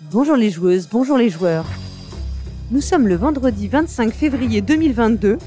[0.00, 1.66] Bonjour les joueuses, bonjour les joueurs.
[2.72, 5.38] Nous sommes le vendredi 25 février 2022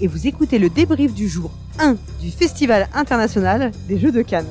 [0.00, 4.50] et vous écoutez le débrief du jour 1 du Festival international des Jeux de Cannes.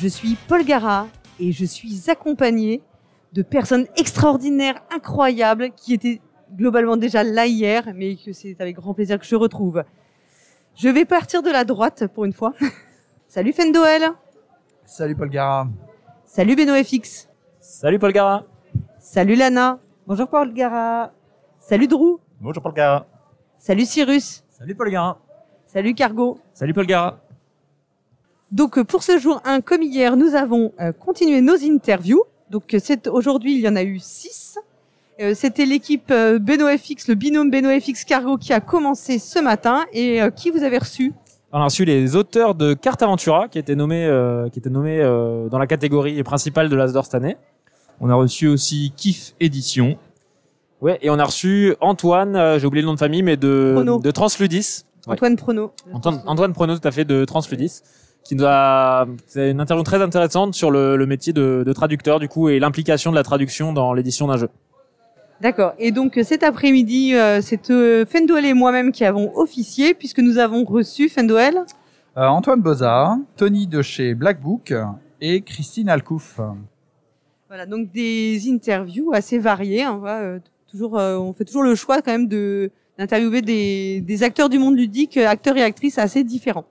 [0.00, 2.80] Je suis Paul Gara et je suis accompagné
[3.34, 6.22] de personnes extraordinaires, incroyables, qui étaient
[6.56, 9.84] globalement déjà là hier, mais que c'est avec grand plaisir que je retrouve.
[10.74, 12.54] Je vais partir de la droite pour une fois.
[13.28, 14.04] Salut Fendoel.
[14.86, 15.68] Salut Paul Gara.
[16.24, 17.28] Salut Beno FX.
[17.60, 18.46] Salut Paul Gara.
[18.98, 19.80] Salut Lana.
[20.06, 21.12] Bonjour Paul Gara.
[21.58, 22.18] Salut Drew.
[22.40, 23.06] Bonjour Paul Gara.
[23.58, 24.44] Salut Cyrus.
[24.48, 25.18] Salut Paul Gara.
[25.66, 26.38] Salut Cargo.
[26.54, 27.20] Salut Paul Gara.
[28.52, 32.24] Donc euh, pour ce jour 1, comme hier, nous avons euh, continué nos interviews.
[32.50, 34.58] Donc euh, c'est aujourd'hui, il y en a eu 6.
[35.34, 39.84] C'était l'équipe Beno FX, le binôme Beno FX Cargo qui a commencé ce matin.
[39.92, 41.12] Et qui vous avez reçu?
[41.52, 44.08] On a reçu les auteurs de Carte Aventura qui étaient nommés,
[44.50, 44.98] qui étaient nommés
[45.50, 47.36] dans la catégorie principale de l'Asdor cette année.
[48.00, 49.98] On a reçu aussi Kif Édition.
[50.80, 53.98] Ouais, et on a reçu Antoine, j'ai oublié le nom de famille, mais de, Prono.
[53.98, 54.86] de Transludis.
[55.06, 55.12] Ouais.
[55.12, 55.72] Antoine Prono.
[55.92, 57.82] Antoine, Antoine Prono, tout à fait, de Transludis
[58.24, 62.20] qui nous a c'est une interview très intéressante sur le, le métier de, de, traducteur
[62.20, 64.48] du coup et l'implication de la traduction dans l'édition d'un jeu.
[65.40, 65.72] D'accord.
[65.78, 70.38] Et donc cet après-midi, euh, c'est euh, Fendoel et moi-même qui avons officié puisque nous
[70.38, 71.64] avons reçu Fendoel.
[72.16, 74.74] Euh, Antoine Bozard, Tony de chez Black Book
[75.20, 76.40] et Christine Alcouf.
[77.48, 79.82] Voilà, donc des interviews assez variées.
[79.82, 80.38] Hein, voilà, euh,
[80.70, 84.76] toujours, on fait toujours le choix quand même de d'interviewer des, des acteurs du monde
[84.76, 86.66] ludique, acteurs et actrices assez différents.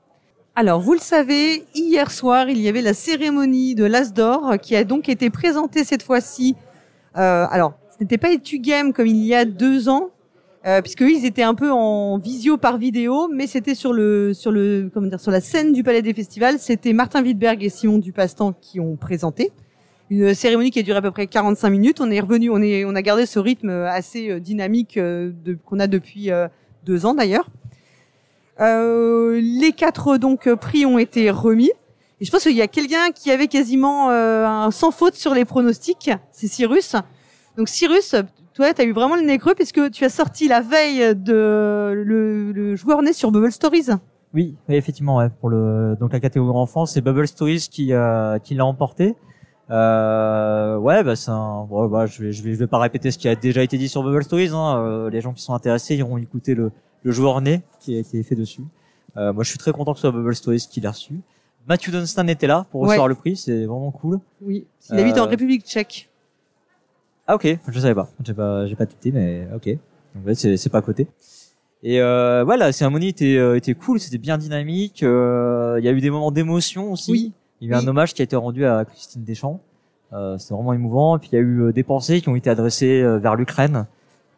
[0.62, 4.76] Alors, vous le savez, hier soir, il y avait la cérémonie de l'As d'Or qui
[4.76, 6.58] a donc été présentée cette fois-ci.
[7.16, 10.10] Euh, alors, ce n'était pas Etu Game comme il y a deux ans,
[10.68, 14.52] euh, puisque ils étaient un peu en visio par vidéo, mais c'était sur le sur
[14.52, 16.60] le comment dire sur la scène du Palais des Festivals.
[16.60, 19.54] C'était Martin Wittberg et Simon Dupastan qui ont présenté
[20.10, 22.02] une cérémonie qui a duré à peu près 45 minutes.
[22.02, 25.80] On est revenu, on est on a gardé ce rythme assez dynamique euh, de, qu'on
[25.80, 26.50] a depuis euh,
[26.84, 27.50] deux ans d'ailleurs.
[28.60, 31.72] Euh, les quatre donc prix ont été remis.
[32.22, 35.34] Et je pense qu'il y a quelqu'un qui avait quasiment euh, un sans faute sur
[35.34, 36.96] les pronostics, c'est Cyrus.
[37.58, 38.16] Donc Cyrus,
[38.54, 41.94] toi, tu as eu vraiment le nez creux puisque tu as sorti la veille de
[41.96, 43.88] le, le joueur né sur Bubble Stories.
[44.34, 48.54] Oui, effectivement, ouais, pour le donc la catégorie enfant, c'est Bubble Stories qui euh, qui
[48.54, 49.16] l'a emporté.
[49.72, 51.66] Euh, ouais, bah c'est un.
[51.70, 54.04] Ouais, bah, je vais je vais pas répéter ce qui a déjà été dit sur
[54.04, 54.50] Bubble Stories.
[54.54, 54.78] Hein.
[54.78, 56.72] Euh, les gens qui sont intéressés iront écouter le
[57.04, 58.64] le joueur né qui a été fait dessus.
[59.18, 61.20] Euh, moi, je suis très content que ce soit Bubble Stories qui l'a reçu.
[61.68, 63.10] Matthew Dunstan était là pour recevoir Ouais.
[63.10, 64.20] le prix, c'est vraiment cool.
[64.42, 66.10] Oui, il habite en Euh, République tchèque.
[67.28, 69.68] Ah ok, je savais pas, j'ai pas, j'ai pas douté, mais ok.
[70.16, 71.08] Donc ouais, c'est, c'est pas à côté.
[71.84, 75.04] Et euh, voilà, la cérémonie était, euh, était cool, c'était bien dynamique.
[75.04, 77.12] euh, Il y a eu des moments d'émotion aussi.
[77.12, 77.34] Oui.
[77.62, 77.86] Il y a eu Oui.
[77.86, 79.62] un hommage qui a été rendu à Christine Deschamps.
[80.12, 81.18] Euh, c'était vraiment émouvant.
[81.18, 83.86] Et puis il y a eu des pensées qui ont été adressées vers l'Ukraine.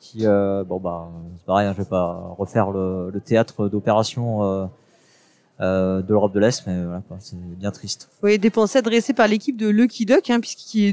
[0.01, 4.44] Qui, euh, bon bah, c'est pareil, hein, je vais pas refaire le, le théâtre d'opération
[4.44, 4.66] euh,
[5.62, 8.09] euh, de l'Europe de l'Est, mais voilà, c'est bien triste.
[8.23, 10.40] Oui, des pensées adressées par l'équipe de Lucky Duck, hein,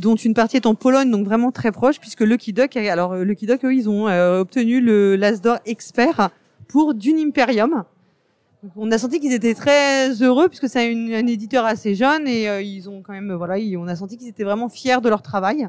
[0.03, 3.25] dont une partie est en Pologne, donc vraiment très proche, puisque Lucky Duck, alors euh,
[3.25, 6.29] Lucky Duck, eux, ils ont euh, obtenu le l'Asdor Expert
[6.69, 7.85] pour Dune Imperium.
[8.77, 12.61] On a senti qu'ils étaient très heureux, puisque c'est un éditeur assez jeune, et euh,
[12.61, 15.23] ils ont quand même, voilà, ils- on a senti qu'ils étaient vraiment fiers de leur
[15.23, 15.69] travail.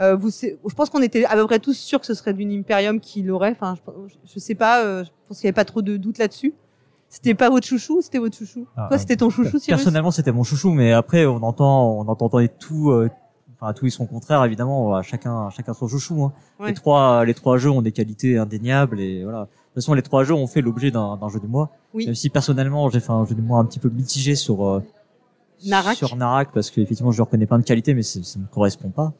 [0.00, 2.52] Euh, vous, je pense qu'on était à peu près tous sûrs que ce serait Dune
[2.52, 3.50] Imperium qui l'aurait.
[3.52, 3.74] Enfin,
[4.08, 6.54] je, je sais pas, euh, je pense qu'il n'y avait pas trop de doute là-dessus.
[7.12, 8.66] C'était pas votre chouchou, c'était votre chouchou.
[8.74, 11.98] Ah, Toi, euh, c'était ton chouchou, Cyrus Personnellement, c'était mon chouchou, mais après, on entend,
[11.98, 13.10] on entendait tout, euh,
[13.60, 16.24] enfin, tout et son contraire, évidemment, à chacun, chacun son chouchou.
[16.24, 16.32] Hein.
[16.58, 16.68] Ouais.
[16.68, 19.40] Les trois, les trois jeux ont des qualités indéniables et voilà.
[19.40, 21.70] De toute façon, les trois jeux ont fait l'objet d'un, jeu du mois.
[21.92, 22.06] Oui.
[22.06, 24.82] Même si personnellement, j'ai fait un jeu du mois un petit peu mitigé sur, euh,
[25.66, 25.96] Narak.
[25.98, 29.12] sur Narak parce qu'effectivement, je reconnais plein de qualités, mais ça me correspond pas.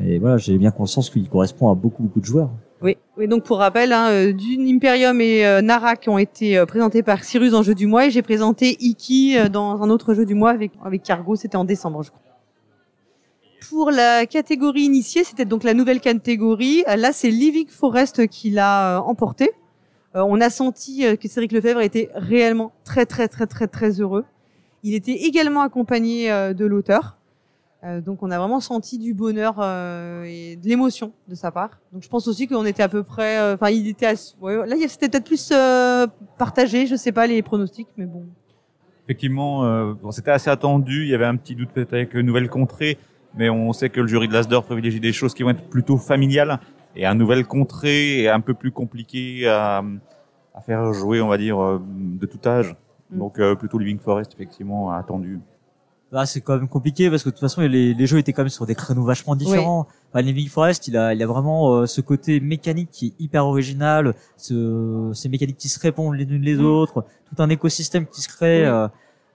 [0.00, 2.50] Et voilà, j'ai bien conscience qu'il correspond à beaucoup, beaucoup de joueurs.
[2.82, 3.28] Oui, oui.
[3.28, 7.22] Donc pour rappel, hein, euh, Dune Imperium et euh, Narak ont été euh, présentés par
[7.22, 10.34] Cyrus en jeu du mois et j'ai présenté Iki euh, dans un autre jeu du
[10.34, 11.36] mois avec avec Cargo.
[11.36, 12.20] C'était en décembre, je crois.
[13.68, 16.82] Pour la catégorie initiée, c'était donc la nouvelle catégorie.
[16.86, 19.50] Là, c'est Living Forest qui l'a emporté.
[20.14, 24.24] On a senti que Cédric Lefebvre était réellement très très très très très heureux.
[24.82, 27.16] Il était également accompagné de l'auteur.
[27.84, 31.80] Euh, donc on a vraiment senti du bonheur euh, et de l'émotion de sa part.
[31.92, 34.64] Donc je pense aussi qu'on était à peu près, euh, enfin il était, ass- ouais,
[34.68, 36.06] là c'était peut-être plus euh,
[36.38, 38.24] partagé, je sais pas les pronostics, mais bon.
[39.04, 41.02] Effectivement, euh, bon, c'était assez attendu.
[41.02, 42.98] Il y avait un petit doute peut-être avec Nouvelle Contrée,
[43.36, 45.96] mais on sait que le jury de l'Asdor privilégie des choses qui vont être plutôt
[45.96, 46.60] familiales.
[46.94, 49.82] Et un Nouvelle Contrée est un peu plus compliqué à,
[50.54, 52.76] à faire jouer, on va dire, de tout âge.
[53.10, 53.18] Mm.
[53.18, 55.40] Donc euh, plutôt Living Forest, effectivement, attendu.
[56.12, 58.42] Là, c'est quand même compliqué parce que de toute façon, les, les jeux étaient quand
[58.42, 59.86] même sur des créneaux vachement différents.
[60.12, 63.46] Bah, Living Forest, il a, il a vraiment euh, ce côté mécanique qui est hyper
[63.46, 66.66] original, ce, ces mécaniques qui se répondent les unes les Mm.
[66.66, 68.60] autres, tout un écosystème qui se crée.
[68.62, 68.68] Oui.
[68.68, 68.88] euh,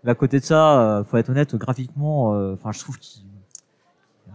[0.03, 3.23] mais à côté de ça, euh, faut être honnête, graphiquement, euh, enfin, je trouve qu'il,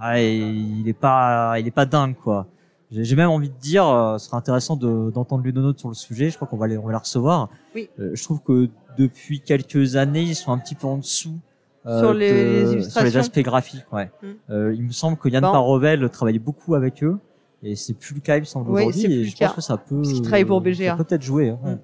[0.03, 2.47] ouais, il est pas, il est pas dingue quoi.
[2.91, 6.29] J'ai même envie de dire, euh, ce serait intéressant de- d'entendre Ludonote sur le sujet.
[6.29, 7.49] Je crois qu'on va les, on va la recevoir.
[7.75, 7.89] Oui.
[7.99, 8.69] Euh, je trouve que
[8.99, 11.39] depuis quelques années, ils sont un petit peu en dessous.
[11.87, 14.11] Euh, Sur les- de- les sur les aspects graphiques, ouais.
[14.23, 14.27] Mm.
[14.51, 15.53] Euh, il me semble que Yann Bon.
[15.53, 17.19] Parovel travaillait beaucoup avec eux
[17.63, 19.05] et c'est plus le cas, il me semble aujourd'hui.
[19.13, 19.47] Et je cas.
[19.49, 19.97] pense que ça peut.
[19.97, 20.91] Parce qu'il travaille pour BGA.
[20.93, 21.51] Ça peut peut-être jouer.
[21.51, 21.59] hein.
[21.65, 21.79] Mm.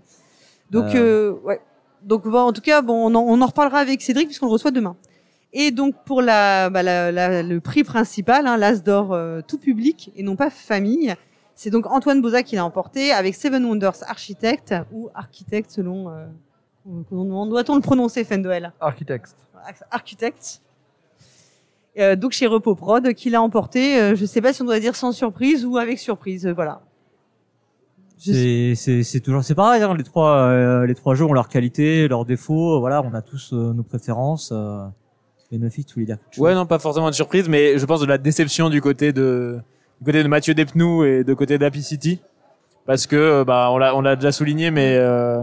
[0.70, 1.32] Donc, Euh.
[1.32, 1.60] euh, ouais.
[2.02, 4.52] Donc, bon, en tout cas, bon, on en, on en reparlera avec Cédric puisqu'on le
[4.52, 4.94] reçoit demain.
[5.52, 9.58] Et donc, pour la, bah, la, la- le prix principal, hein, l'As d'or euh, tout
[9.58, 11.14] public et non pas famille,
[11.56, 16.08] c'est donc Antoine Boza qui l'a emporté avec Seven Wonders Architect ou Architect selon.
[16.10, 16.26] Euh,
[17.10, 19.34] comment doit-on le prononcer, Fendoel Architecte.
[19.90, 20.60] Architect.
[21.98, 24.00] Euh, donc chez Repos Prod, qui l'a emporté.
[24.00, 26.46] euh, je sais pas si on doit dire sans surprise ou avec surprise.
[26.46, 26.80] euh, voilà.
[28.20, 29.82] Je C'est c'est c'est toujours c'est pareil.
[29.82, 32.80] Hein, les trois euh, les trois jeux ont leurs qualités, leurs défauts.
[32.80, 34.50] Voilà, on a tous euh, nos préférences.
[34.52, 34.84] Euh,
[35.50, 38.06] et Neufix, tu voulais dire Ouais, non, pas forcément de surprise, mais je pense de
[38.06, 39.58] la déception du côté de,
[40.00, 42.20] du côté de Mathieu Despnous et de côté d'Happy City.
[42.86, 45.40] Parce que, euh, bah, on l'a, on l'a déjà souligné, mais, euh,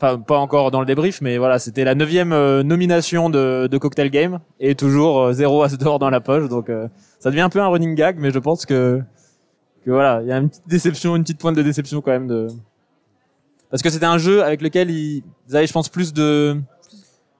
[0.00, 3.78] enfin, pas encore dans le débrief, mais voilà, c'était la neuvième euh, nomination de, de
[3.78, 6.48] Cocktail Game et toujours euh, zéro as d'or dans la poche.
[6.48, 6.88] Donc, euh,
[7.18, 9.00] ça devient un peu un running gag, mais je pense que,
[9.84, 12.26] que voilà, il y a une petite déception, une petite pointe de déception quand même
[12.28, 12.48] de,
[13.70, 15.22] parce que c'était un jeu avec lequel ils
[15.52, 16.56] avaient, je pense, plus de,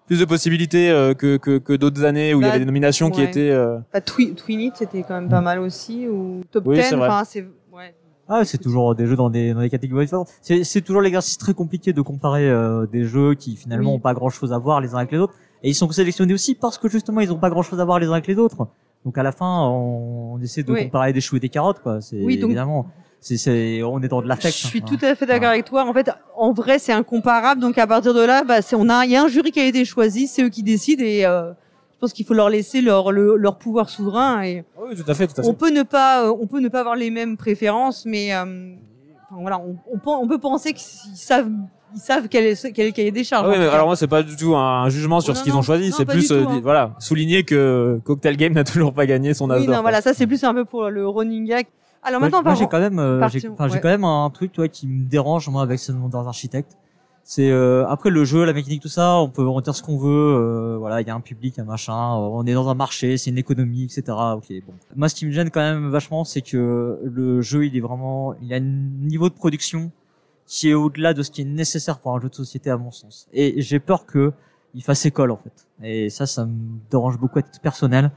[0.06, 2.64] plus de possibilités euh, que, que, que d'autres années où il y Bah, avait des
[2.66, 6.64] nominations qui étaient, euh, Bah, Twi- Twinit, c'était quand même pas mal aussi, ou Top
[6.66, 7.08] Oui, 10, c'est vrai.
[7.08, 7.46] enfin, c'est.
[8.28, 10.28] Ah, c'est toujours des jeux dans des dans des catégories différentes.
[10.42, 13.96] C'est c'est toujours l'exercice très compliqué de comparer euh, des jeux qui finalement Oui.
[13.96, 15.34] ont pas grand chose à voir les uns avec les autres.
[15.62, 17.98] Et ils sont sélectionnés aussi parce que justement ils ont pas grand chose à voir
[17.98, 18.66] les uns avec les autres.
[19.04, 20.84] Donc à la fin, on, on essaie de Oui.
[20.84, 22.00] comparer des choux et des carottes, quoi.
[22.00, 22.86] C'est Oui, donc- évidemment.
[23.20, 24.54] C'est c'est on est dans de l'affect.
[24.56, 24.84] Je suis hein.
[24.86, 25.84] tout à fait d'accord avec toi.
[25.88, 27.60] En fait, en vrai, c'est incomparable.
[27.60, 29.58] Donc, à partir de là, bah, c'est, on a, il y a un jury qui
[29.58, 31.52] a été choisi, c'est eux qui décident et, euh,
[31.96, 35.14] je pense qu'il faut leur laisser leur, le- leur pouvoir souverain et Oui, tout à
[35.14, 35.48] fait, tout à fait.
[35.48, 38.74] on peut ne pas, euh, on peut ne pas avoir les mêmes préférences, mais, euh,
[39.30, 41.48] enfin, voilà, on, on, on peut penser qu'ils savent,
[41.94, 43.46] ils savent quel est, quel est le cahier des charges.
[43.48, 45.62] Ah oui, mais alors moi c'est pas du tout un jugement sur ce qu'ils ont
[45.62, 46.60] choisi, c'est plus tout, euh, hein.
[46.62, 50.12] voilà souligner que Cocktail Game n'a toujours pas gagné son as Oui, non, voilà, ça
[50.12, 51.66] c'est plus un peu pour le running gag.
[52.02, 53.80] Alors maintenant, moi, j'ai quand même, euh, j'ai, ouais.
[53.80, 56.76] quand même un truc, toi, qui me dérange moi avec Seven Wonders Architect.
[57.28, 60.08] C'est euh, après le jeu, la mécanique, tout ça, on peut dire ce qu'on veut.
[60.36, 61.92] euh, voilà, il y a un public, un machin.
[61.92, 64.02] euh, on est dans un marché, c'est une économie, etc.
[64.36, 64.72] Ok, bon.
[64.94, 68.34] Moi, ce qui me gêne quand même vachement, c'est que le jeu, il est vraiment,
[68.40, 69.90] il a un niveau de production
[70.46, 72.92] qui est au-delà de ce qui est nécessaire pour un jeu de société, à mon
[72.92, 73.26] sens.
[73.32, 74.32] Et j'ai peur que
[74.72, 75.66] il fasse école, en fait.
[75.82, 78.12] Et ça, ça me dérange beaucoup à titre personnel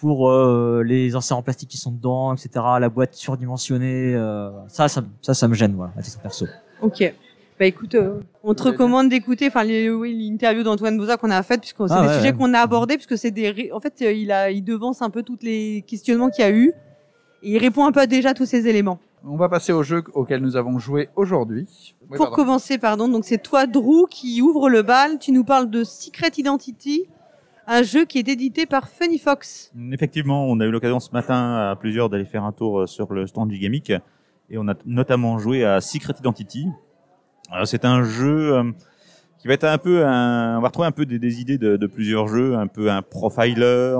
[0.00, 2.48] pour euh, les inserts en plastique qui sont dedans, etc.
[2.80, 6.46] La boîte surdimensionnée, euh, ça, ça, ça, ça me gêne, voilà, à titre perso.
[6.80, 7.12] Ok.
[7.60, 11.60] Bah écoute, euh, on te recommande d'écouter, enfin oui, l'interview d'Antoine Boza qu'on a faite,
[11.60, 12.36] puisque c'est Ah des ouais, sujets ouais.
[12.38, 15.22] qu'on a abordés, puisque c'est des, en fait, euh, il a, il devance un peu
[15.22, 16.72] toutes les questionnements qu'il y a eu,
[17.42, 18.98] et il répond un peu à déjà tous ces éléments.
[19.26, 21.94] On va passer au jeu auquel nous avons joué aujourd'hui.
[22.08, 22.34] Oui, Pour pardon.
[22.34, 25.18] commencer, pardon, donc c'est toi, Drew, qui ouvre le bal.
[25.18, 27.08] Tu nous parles de Secret Identity,
[27.66, 29.70] un jeu qui est édité par Funny Fox.
[29.92, 33.12] Effectivement, on a eu l'occasion ce matin à plusieurs d'aller faire un tour euh, sur
[33.12, 33.90] le stand Gigamic
[34.48, 36.68] et on a notamment joué à Secret Identity.
[37.64, 38.72] C'est un jeu euh,
[39.38, 42.28] qui va être un peu un, on va retrouver un peu des, idées de, plusieurs
[42.28, 43.96] jeux, un peu un profiler,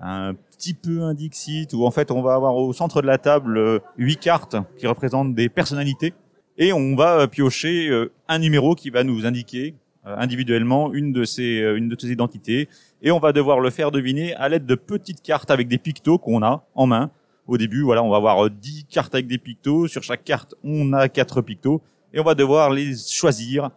[0.00, 3.18] un petit peu un Dixit où en fait on va avoir au centre de la
[3.18, 6.14] table euh, huit cartes qui représentent des personnalités
[6.56, 7.90] et on va euh, piocher
[8.28, 9.74] un numéro qui va nous indiquer
[10.04, 12.68] individuellement une de ces identités
[13.02, 16.18] et on va devoir le faire deviner à l'aide de petites cartes avec des pictos
[16.18, 17.10] qu'on a en main.
[17.46, 19.86] Au début, voilà, on va avoir euh, 10 cartes avec des pictos.
[19.86, 21.82] Sur chaque carte, on a quatre pictos
[22.14, 23.70] et on va devoir les choisir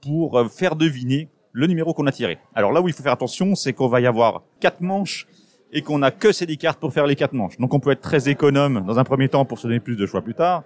[0.00, 2.38] pour euh, faire deviner le numéro qu'on a tiré.
[2.54, 5.26] Alors là où il faut faire attention, c'est qu'on va y avoir quatre manches
[5.72, 7.58] et qu'on a que ces 10 cartes pour faire les quatre manches.
[7.58, 10.06] Donc on peut être très économe dans un premier temps pour se donner plus de
[10.06, 10.62] choix plus tard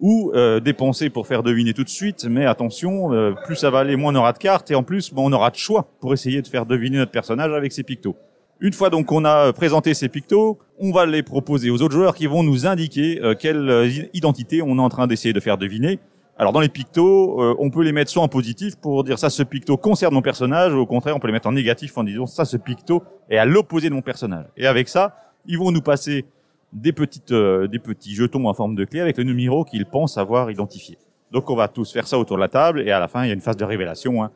[0.00, 2.24] ou euh, dépenser pour faire deviner tout de suite.
[2.24, 5.12] Mais attention, euh, plus ça va aller, moins on aura de cartes et en plus,
[5.12, 8.16] bon, on aura de choix pour essayer de faire deviner notre personnage avec ces pictos.
[8.60, 12.14] Une fois donc qu'on a présenté ces pictos, on va les proposer aux autres joueurs
[12.14, 15.58] qui vont nous indiquer euh, quelle euh, identité on est en train d'essayer de faire
[15.58, 15.98] deviner.
[16.36, 19.30] Alors dans les pictos, euh, on peut les mettre soit en positif pour dire ça,
[19.30, 22.02] ce picto concerne mon personnage, ou au contraire, on peut les mettre en négatif en
[22.02, 24.46] disant ça, ce picto est à l'opposé de mon personnage.
[24.56, 26.24] Et avec ça, ils vont nous passer
[26.72, 30.18] des petites, euh, des petits jetons en forme de clé avec le numéro qu'ils pensent
[30.18, 30.98] avoir identifié.
[31.30, 33.28] Donc on va tous faire ça autour de la table et à la fin il
[33.28, 34.24] y a une phase de révélation.
[34.24, 34.30] Hein.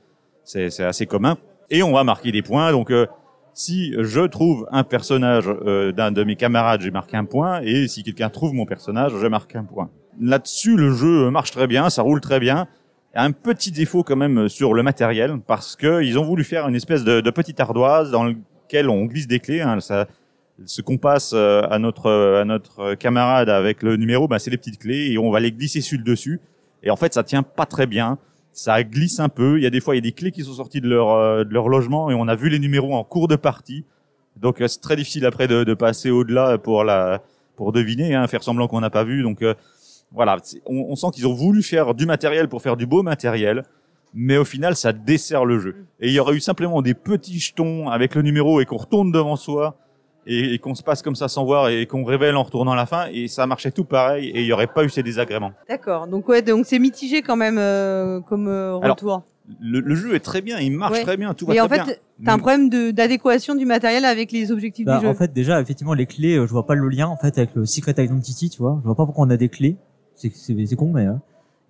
[0.45, 1.37] C'est, c'est assez commun.
[1.69, 2.71] Et on va marquer des points.
[2.71, 3.07] Donc euh,
[3.55, 7.61] si je trouve un personnage euh, d'un de mes camarades, j'ai marqué un point.
[7.63, 9.91] Et si quelqu'un trouve mon personnage, je marque un point.
[10.21, 12.67] Là-dessus, le jeu marche très bien, ça roule très bien.
[13.15, 16.25] Il y a un petit défaut quand même sur le matériel parce que ils ont
[16.25, 19.61] voulu faire une espèce de, petite ardoise dans lequel on glisse des clés.
[19.61, 19.81] Hein.
[19.81, 20.07] Ça,
[20.67, 24.59] ce qu'on passe euh, à notre à notre camarade avec le numéro, bah, c'est les
[24.59, 26.41] petites clés et on va les glisser sur le dessus.
[26.83, 28.19] Et en fait, ça tient pas très bien.
[28.53, 29.59] Ça glisse un peu.
[29.59, 31.11] Il y a des fois, il y a des clés qui sont sorties de leur
[31.11, 33.85] euh, de leur logement et on a vu les numéros en cours de partie.
[34.37, 37.23] Donc euh, c'est très difficile après de, de passer au-delà pour la
[37.57, 39.23] pour deviner, hein, faire semblant qu'on n'a pas vu.
[39.23, 39.43] Donc
[40.13, 40.37] voilà,
[40.67, 43.63] on, on, sent qu'ils ont voulu faire du matériel pour faire du beau matériel,
[44.15, 45.77] mais au final, ça dessert le jeu.
[46.01, 49.13] Et il y aurait eu simplement des petits jetons avec le numéro et qu'on retourne
[49.13, 49.77] devant soi
[50.27, 52.77] et, et qu'on se passe comme ça sans voir et qu'on révèle en retournant à
[52.77, 55.53] la fin et ça marchait tout pareil et il y aurait pas eu ces désagréments.
[55.69, 56.07] D'accord.
[56.07, 59.11] Donc ouais, donc c'est mitigé quand même euh, comme euh, retour.
[59.13, 59.23] Alors,
[59.61, 61.03] le, le, jeu est très bien, il marche Ouais.
[61.03, 61.95] très bien, tout va Et très en fait, bien.
[62.27, 65.09] t'as un problème de- d'adéquation du matériel avec les objectifs Bah, du jeu.
[65.09, 67.55] en fait, déjà, effectivement, les clés, euh, je vois pas le lien en fait avec
[67.55, 68.79] le Secret Identity, tu vois.
[68.83, 69.77] Je vois pas pourquoi on a des clés.
[70.19, 71.21] C'est c'est c'est con, mais hein.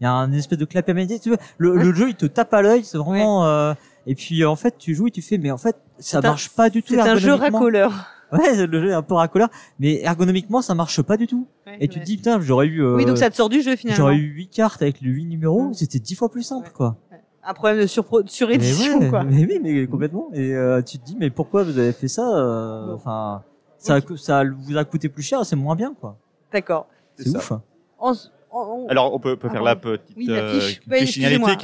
[0.01, 1.23] il y a un espèce de clap médiatique.
[1.23, 3.47] Tu vois, le, le jeu, il te tape à l'œil, c'est vraiment.
[3.47, 3.75] euh,
[4.07, 6.23] et puis euh, en fait, tu joues et tu fais, mais en fait, ça un-
[6.23, 6.95] marche pas du tout.
[6.95, 7.93] C'est un jeu racoleur.
[8.33, 11.47] Ouais, le jeu est un peu racoleur, mais ergonomiquement, ça marche pas du tout.
[11.67, 12.83] Ouais, Et tu te dis, putain, j'aurais eu.
[12.83, 13.97] euh, Oui, donc ça te sort du jeu finalement.
[13.97, 16.73] J'aurais eu huit cartes avec le huit numéros, c'était dix fois plus simple, Ouais.
[16.75, 16.97] quoi.
[17.43, 19.25] Un problème de surédition quoi.
[19.25, 20.29] Mais oui, mais complètement.
[20.35, 22.95] Et euh, tu te dis, mais pourquoi vous avez fait ça euh.
[22.95, 23.43] Enfin,
[23.79, 26.19] ça, a- ça vous a coûté plus cher, c'est moins bien, quoi.
[26.53, 26.87] D'accord.
[27.17, 27.53] C'est ouf.
[27.53, 27.63] hein.
[27.99, 28.13] On
[28.53, 30.81] on- on- Alors on peut, peut faire Ah, la petite oui, la euh, fiche.
[30.89, 30.99] Ouais,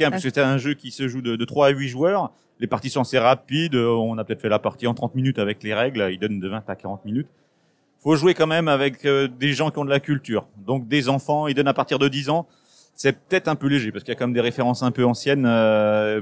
[0.05, 2.31] hein, parce que c'est un jeu qui se joue de, de 3 à 8 joueurs.
[2.59, 5.39] Les parties sont assez rapides, euh, on a peut-être fait la partie en 30 minutes
[5.39, 7.27] avec les règles, ils donnent de 20 à 40 minutes.
[8.01, 10.47] Faut jouer quand même avec euh, des gens qui ont de la culture.
[10.65, 12.47] Donc des enfants, ils donnent à partir de 10 ans.
[12.93, 15.03] C'est peut-être un peu léger, parce qu'il y a quand même des références un peu
[15.05, 16.21] anciennes, euh,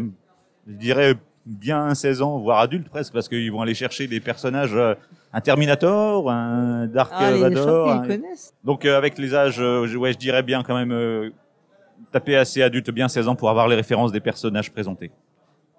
[0.68, 1.16] je dirais
[1.46, 4.96] bien 16 ans, voire adultes presque, parce qu'ils vont aller chercher des personnages, euh,
[5.34, 8.54] un Terminator, un Dark Ah, les Vador, un- connaissent.
[8.64, 11.32] donc euh, avec les âges, euh, je, ouais, je dirais bien quand même euh,
[12.12, 15.12] taper assez adulte, bien 16 ans pour avoir les références des personnages présentés.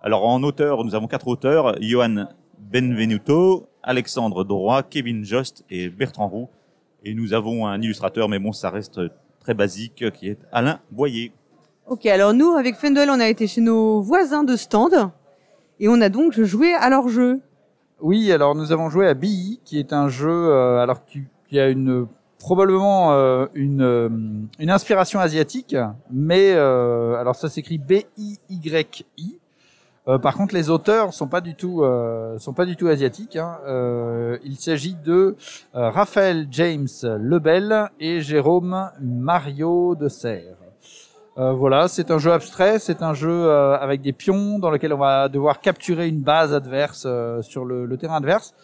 [0.02, 2.26] Alors en auteur, nous avons quatre auteurs Johan
[2.58, 6.48] Benvenuto, Alexandre Droit, Kevin Jost et Bertrand Roux.
[7.04, 9.00] Et nous avons un illustrateur, mais bon, ça reste
[9.40, 11.32] très basique, qui est Alain Boyer.
[11.86, 15.10] Ok, alors nous, avec Fendel, on a été chez nos voisins de stand
[15.80, 17.40] et on a donc joué à leur jeu.
[18.06, 21.58] Oui, alors nous avons joué à BI, qui est un jeu euh, alors qui, qui
[21.58, 22.06] a une
[22.38, 24.10] probablement euh, une, euh,
[24.58, 25.74] une inspiration asiatique,
[26.10, 29.38] mais euh, alors ça s'écrit B I Y I.
[30.06, 33.36] Euh, par contre, les auteurs sont pas du tout euh, sont pas du tout asiatiques.
[33.36, 33.56] hein.
[34.44, 35.36] Il s'agit de
[35.72, 40.56] Raphaël James Lebel et Jérôme Mario de Serre.
[41.36, 44.92] Euh, voilà, c'est un jeu abstrait, c'est un jeu euh, avec des pions dans lequel
[44.92, 48.54] on va devoir capturer une base adverse euh, sur le, le terrain adverse,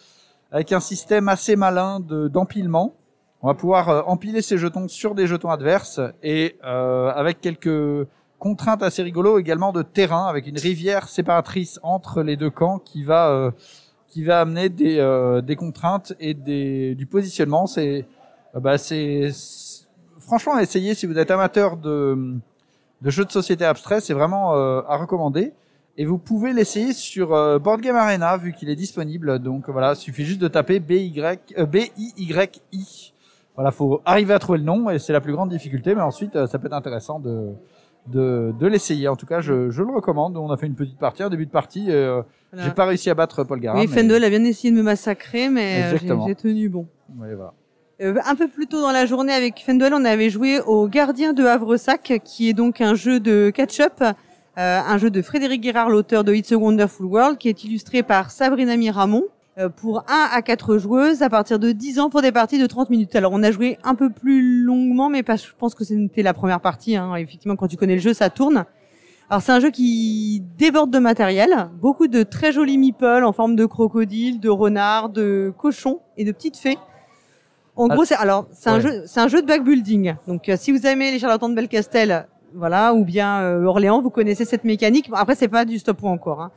[0.53, 2.93] avec un système assez malin de d'empilement.
[3.41, 8.07] On va pouvoir euh, empiler ces jetons sur des jetons adverses et euh, avec quelques
[8.39, 13.03] contraintes assez rigolo également de terrain, avec une rivière séparatrice entre les deux camps qui
[13.03, 13.51] va
[14.07, 17.67] qui va amener des, des contraintes et des, du positionnement.
[17.67, 18.05] C'est
[18.53, 19.31] bah, c'est-
[20.19, 22.35] franchement à essayer si vous êtes amateur de
[23.01, 25.53] de jeux de société abstraits, c'est vraiment euh, à recommander.
[25.97, 29.39] Et vous pouvez l'essayer sur euh, Board Game Arena vu qu'il est disponible.
[29.39, 31.21] Donc voilà, il suffit juste de taper BY,
[31.57, 33.13] euh, B-I-Y-I.
[33.55, 35.93] Voilà, faut arriver à trouver le nom et c'est la plus grande difficulté.
[35.95, 37.49] Mais ensuite, euh, ça peut être intéressant de
[38.07, 39.07] de, de l'essayer.
[39.09, 40.35] En tout cas, je, je le recommande.
[40.35, 41.91] On a fait une petite partie, un début de partie.
[41.91, 42.65] euh, Voilà.
[42.67, 43.79] J'ai pas réussi à battre Paul Garin.
[43.79, 45.83] oui, mais- Fendel a bien essayé de me massacrer, mais
[46.27, 46.87] j'ai tenu bon.
[47.19, 47.53] Ouais, voilà.
[48.01, 51.33] Euh, un peu plus tôt dans la journée avec Fendel, on avait joué au Gardien
[51.33, 54.13] de Havresac, qui est donc un jeu de catch-up, euh,
[54.57, 58.31] un jeu de Frédéric Guérard, l'auteur de It's a Wonderful World, qui est illustré par
[58.31, 59.25] Sabrina Miramont,
[59.59, 62.65] euh, pour 1 à 4 joueuses à partir de 10 ans pour des parties de
[62.65, 63.15] 30 minutes.
[63.15, 66.33] Alors on a joué un peu plus longuement, mais pas, je pense que c'était la
[66.33, 66.95] première partie.
[66.95, 67.13] Hein.
[67.17, 68.65] Effectivement, quand tu connais le jeu, ça tourne.
[69.29, 73.55] Alors c'est un jeu qui déborde de matériel, beaucoup de très jolis meeples en forme
[73.55, 76.79] de crocodile, de renard, de cochon et de petites fées.
[77.75, 78.81] En Ah, gros, c'est alors c'est un ouais.
[78.81, 80.15] jeu, c'est un jeu de backbuilding.
[80.27, 84.09] Donc euh, si vous aimez les charlatans de Belcastel, voilà, ou bien euh, Orléans, vous
[84.09, 85.09] connaissez cette mécanique.
[85.13, 86.41] Après c'est pas du stop ou encore.
[86.41, 86.51] Hein.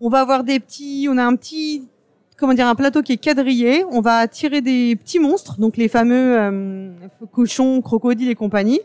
[0.00, 1.88] On va avoir des petits, on a un petit,
[2.36, 3.84] comment dire, un plateau qui est quadrillé.
[3.90, 6.90] On va tirer des petits monstres, donc les fameux euh,
[7.32, 8.80] cochons, crocodiles et compagnie.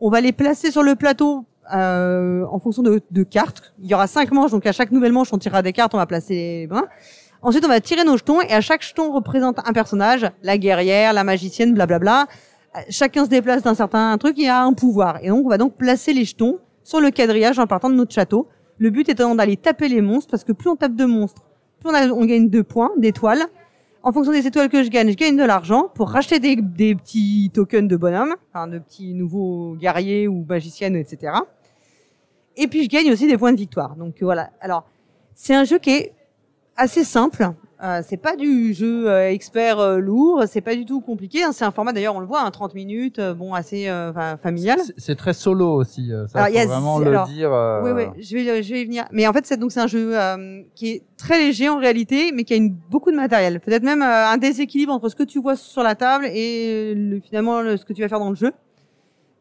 [0.00, 3.74] On va les placer sur le plateau euh, en fonction de, de cartes.
[3.82, 5.98] Il y aura cinq manches, donc à chaque nouvelle manche, on tirera des cartes, on
[5.98, 6.68] va placer les.
[7.42, 11.12] Ensuite, on va tirer nos jetons et à chaque jeton représente un personnage, la guerrière,
[11.12, 12.26] la magicienne, blablabla.
[12.90, 15.18] Chacun se déplace d'un certain truc et a un pouvoir.
[15.22, 18.12] Et donc, on va donc placer les jetons sur le quadrillage en partant de notre
[18.12, 18.48] château.
[18.78, 21.42] Le but étant d'aller taper les monstres parce que plus on tape de monstres,
[21.80, 23.42] plus on, gagne deux points d'étoiles.
[24.02, 26.94] En fonction des étoiles que je gagne, je gagne de l'argent pour racheter des, des
[26.94, 31.32] petits tokens de bonhommes, enfin de petits nouveaux guerriers ou magiciennes, etc.
[32.56, 33.96] Et puis je gagne aussi des points de victoire.
[33.96, 34.50] Donc voilà.
[34.60, 34.84] Alors
[35.34, 36.12] c'est un jeu qui est
[36.76, 37.50] assez simple.
[37.82, 41.42] Euh, c'est pas du jeu euh, expert euh, lourd, c'est pas du tout compliqué.
[41.44, 41.50] hein.
[41.52, 44.78] C'est un format d'ailleurs, on le voit, hein, 30 minutes, euh, bon assez euh, familial.
[44.96, 46.10] C'est- très solo aussi.
[46.10, 47.52] euh, Ça, Alors, faut a- vraiment le alors, dire.
[47.52, 49.04] euh, Oui, oui, je vais, je vais y venir.
[49.12, 52.32] Mais en fait, c'est donc c'est un jeu euh, qui est très léger en réalité,
[52.32, 53.60] mais qui a une, beaucoup de matériel.
[53.60, 57.20] Peut-être même euh, un déséquilibre entre ce que tu vois sur la table et le-
[57.20, 58.52] finalement le- ce que tu vas faire dans le jeu,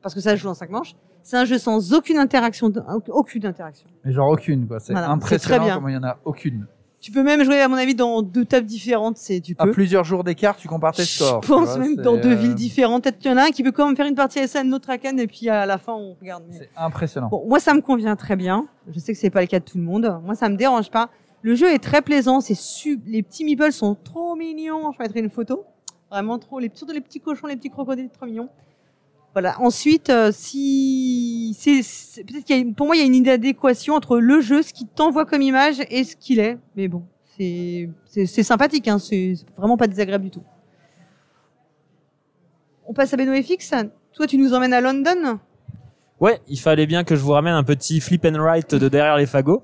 [0.02, 0.94] parce que ça se joue en cinq manches.
[1.24, 2.70] C'est un jeu sans aucune interaction,
[3.08, 3.88] aucune interaction.
[4.04, 4.82] Mais genre aucune, quoi.
[4.82, 5.76] C'est Voilà, impressionnant très bien.
[5.76, 6.68] comment il y en a aucune.
[7.06, 9.18] Tu peux même jouer, à mon avis, dans deux tables différentes.
[9.18, 9.72] C'est tu À peux.
[9.72, 11.44] plusieurs jours d'écart, tu compares tes scores.
[11.44, 13.04] Je pense vois, même dans deux euh, villes différentes.
[13.04, 14.72] Peut-être qu'il y en a un qui peut quand même faire une partie à SN,
[14.72, 16.46] l'autre à Cannes, et puis à la fin on regarde.
[16.50, 17.28] mais- C'est impressionnant.
[17.28, 18.66] Bon, moi, ça me convient très bien.
[18.92, 20.20] Je sais que c'est pas le cas de tout le monde.
[20.24, 21.10] Moi, ça me dérange pas.
[21.44, 22.42] Le jeu est très plaisant.
[22.42, 22.58] C'est.
[23.06, 24.92] Les petits meeples sont trop mignons.
[24.92, 25.64] Je mettrai une photo.
[26.10, 26.58] Vraiment trop.
[26.58, 28.50] Les, surtout les petits cochons, les petits crocodiles, trop mignons.
[29.36, 29.60] Voilà.
[29.60, 33.32] Ensuite, euh, si c'est peut-être qu'il y a pour moi il y a une idée
[33.32, 36.58] d'adéquation entre le jeu, ce qui t'envoie comme image et ce qu'il est.
[36.78, 37.04] Mais bon,
[37.36, 38.88] c'est c'est sympathique.
[38.88, 38.98] Hein.
[38.98, 40.44] C'est vraiment pas désagréable du tout.
[42.88, 43.74] On passe à Benoît FX.
[44.14, 45.40] Toi, tu nous emmènes à London?
[46.22, 49.18] Ouais, il fallait bien que je vous ramène un petit flip and write de derrière
[49.18, 49.64] les fagots.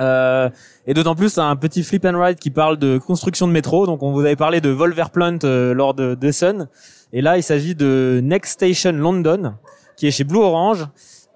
[0.00, 0.48] Euh,
[0.86, 3.86] et d'autant plus un petit flip and write qui parle de construction de métro.
[3.86, 6.68] Donc on vous avait parlé de Wolverplant euh, lors de Dessun.
[7.12, 9.54] Et là, il s'agit de Next Station London,
[9.96, 10.86] qui est chez Blue Orange.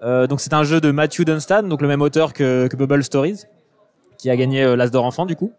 [0.01, 3.45] Euh, donc c'est un jeu de Matthew Dunstan, donc le même auteur que Bubble Stories,
[4.19, 5.51] qui a gagné euh, l'As d'or enfant du coup.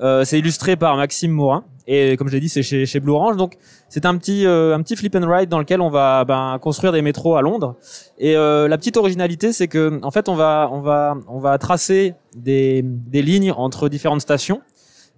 [0.00, 1.64] Euh, c'est illustré par Maxime Morin.
[1.86, 3.36] Et comme je l'ai dit, c'est chez, chez Blue Orange.
[3.36, 3.56] Donc
[3.88, 6.92] c'est un petit euh, un petit flip and ride dans lequel on va ben, construire
[6.92, 7.76] des métros à Londres.
[8.18, 12.14] Et la petite originalité, c'est que en fait, on va on va on va tracer
[12.34, 14.62] des des lignes entre différentes stations.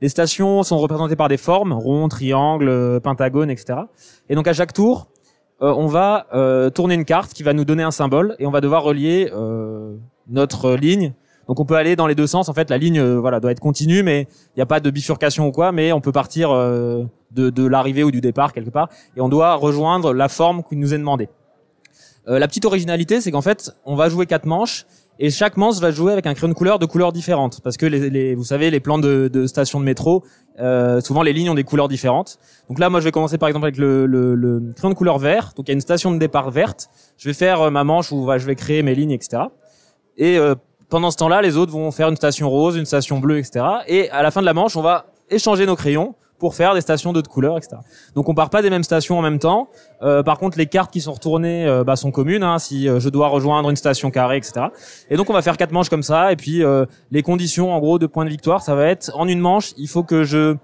[0.02, 3.80] Les stations sont représentées par des formes rond, triangle, pentagone, etc.
[4.28, 5.08] Et donc à chaque tour,
[5.60, 8.50] euh, on va euh, tourner une carte qui va nous donner un symbole et on
[8.50, 9.96] va devoir relier euh,
[10.28, 11.14] notre ligne.
[11.48, 12.48] Donc on peut aller dans les deux sens.
[12.48, 14.90] En fait, la ligne euh, voilà doit être continue, mais il n'y a pas de
[14.90, 15.72] bifurcation ou quoi.
[15.72, 19.28] Mais on peut partir euh, de, de l'arrivée ou du départ quelque part et on
[19.28, 21.28] doit rejoindre la forme qui nous est demandée.
[22.28, 24.84] Euh, la petite originalité, c'est qu'en fait, on va jouer quatre manches
[25.18, 27.86] et chaque manche va jouer avec un crayon de couleur de couleurs différentes parce que
[27.86, 30.22] les, les- vous savez les plans de, de stations de métro,
[30.60, 32.38] euh, souvent les lignes ont des couleurs différentes.
[32.68, 35.18] Donc là, moi, je vais commencer par exemple avec le, le, le crayon de couleur
[35.18, 35.52] vert.
[35.56, 36.90] Donc il y a une station de départ verte.
[37.16, 39.44] Je vais faire ma manche où bah, je vais créer mes lignes, etc.
[40.18, 40.54] Et euh,
[40.88, 43.64] pendant ce temps-là, les autres vont faire une station rose, une station bleue, etc.
[43.86, 46.80] Et à la fin de la manche, on va échanger nos crayons pour faire des
[46.80, 47.76] stations d'autres couleurs, etc.
[48.14, 49.68] Donc on part pas des mêmes stations en même temps.
[50.02, 52.44] Euh, par contre, les cartes qui sont retournées euh, bah, sont communes.
[52.44, 54.66] Hein, si euh, je dois rejoindre une station carrée, etc.
[55.10, 56.32] Et donc on va faire quatre manches comme ça.
[56.32, 59.26] Et puis euh, les conditions, en gros, de points de victoire, ça va être en
[59.26, 60.56] une manche, il faut que je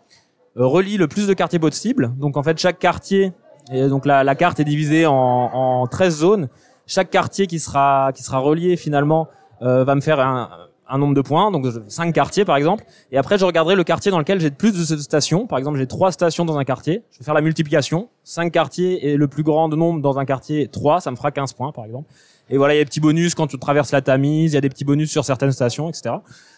[0.54, 2.12] relie le plus de quartiers possible.
[2.16, 3.32] Donc en fait, chaque quartier,
[3.72, 6.48] et donc la, la carte est divisée en, en 13 zones.
[6.86, 9.26] Chaque quartier qui sera qui sera relié finalement
[9.64, 10.48] euh, va me faire un,
[10.88, 12.84] un nombre de points, donc cinq quartiers par exemple.
[13.10, 15.46] Et après, je regarderai le quartier dans lequel j'ai plus de stations.
[15.46, 17.02] Par exemple, j'ai trois stations dans un quartier.
[17.12, 18.08] Je vais faire la multiplication.
[18.22, 21.52] Cinq quartiers et le plus grand nombre dans un quartier, 3, ça me fera 15
[21.54, 22.08] points par exemple.
[22.50, 24.58] Et voilà, il y a des petits bonus quand tu traverses la Tamise, il y
[24.58, 26.16] a des petits bonus sur certaines stations, etc.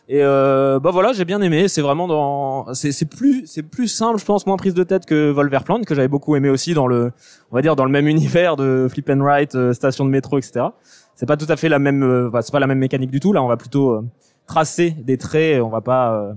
[0.08, 1.68] Et euh, bah voilà, j'ai bien aimé.
[1.68, 5.30] C'est vraiment dans, c'est plus, c'est plus simple, je pense, moins prise de tête que
[5.30, 7.12] Wolverplant que j'avais beaucoup aimé aussi dans le,
[7.52, 10.38] on va dire dans le même univers de Flip and Write, euh, station de métro,
[10.38, 10.66] etc.
[11.16, 13.18] C'est pas tout à fait la même, euh, bah, c'est pas la même mécanique du
[13.20, 13.32] tout.
[13.32, 14.04] Là, on va plutôt euh,
[14.46, 16.32] tracer des traits, on va pas euh,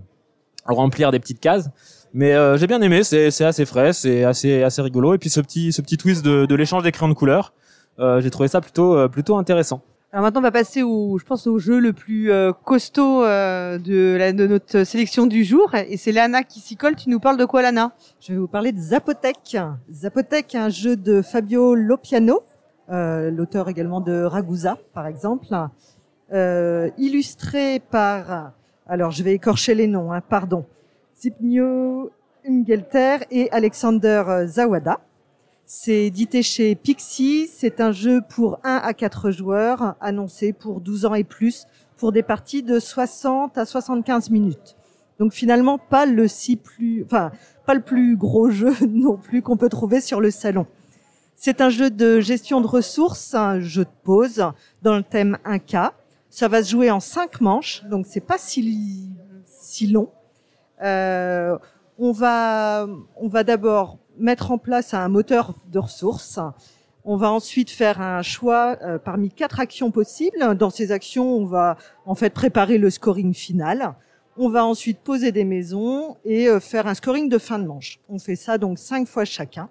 [0.66, 1.70] remplir des petites cases.
[2.14, 5.14] Mais euh, j'ai bien aimé, c'est c'est assez frais, c'est assez assez rigolo.
[5.14, 7.54] Et puis ce petit ce petit twist de, de l'échange des crayons de couleur,
[8.00, 9.82] euh, j'ai trouvé ça plutôt euh, plutôt intéressant.
[10.12, 13.78] Alors maintenant, on va passer au, je pense, au jeu le plus euh, costaud euh,
[13.78, 15.76] de, la, de notre sélection du jour.
[15.88, 16.96] Et c'est Lana qui s'y colle.
[16.96, 17.92] Tu nous parles de quoi, Lana?
[18.20, 19.56] Je vais vous parler de Zapotec.
[19.94, 22.42] Zapotec, un jeu de Fabio Lopiano,
[22.90, 25.48] l'auteur également de Ragusa, par exemple,
[26.32, 28.54] euh, illustré par,
[28.88, 30.66] alors je vais écorcher les noms, hein, pardon,
[31.20, 32.12] Zipnio
[32.48, 35.00] Ungelter et Alexander euh, Zawada.
[35.66, 37.48] C'est édité chez Pixie.
[37.52, 41.66] C'est un jeu pour 1 à 4 joueurs, annoncé pour 12 ans et plus,
[41.98, 44.78] pour des parties de 60 à 75 minutes.
[45.20, 47.32] Donc finalement, pas le si plus, enfin,
[47.66, 50.66] pas le plus gros jeu non plus qu'on peut trouver sur le salon.
[51.42, 54.44] C'est un jeu de gestion de ressources, un jeu de pause
[54.82, 55.92] dans le thème 1K.
[56.30, 59.10] Ça va se jouer en cinq manches, donc c'est pas si
[59.46, 60.10] si long.
[60.84, 61.58] Euh,
[61.98, 66.42] on va on va d'abord mettre en place un moteur de ressources.
[67.06, 70.58] On va ensuite faire un choix euh, parmi quatre actions possibles.
[70.58, 73.96] Dans ces actions, on va en fait préparer le scoring final.
[74.36, 78.02] On va ensuite poser des maisons et euh, faire un scoring de fin de manche.
[78.10, 79.70] On fait ça donc cinq fois chacun.